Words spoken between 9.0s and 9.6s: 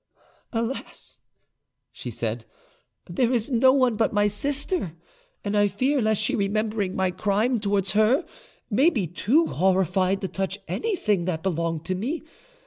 too